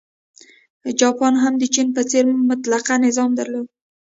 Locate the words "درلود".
3.39-3.67